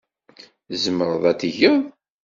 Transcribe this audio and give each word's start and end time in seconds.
Tzemreḍ 0.69 1.23
ad 1.31 1.37
t-tgeḍ. 1.39 1.81